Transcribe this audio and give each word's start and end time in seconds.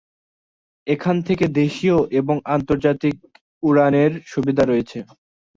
এখান 0.87 1.15
থেকে 1.27 1.45
দেশীয় 1.59 1.97
এবং 2.19 2.35
আন্তর্জাতিক 2.55 3.15
উড়ানের 3.63 4.11
সুবিধা 4.27 4.63
রয়েছে। 4.65 4.97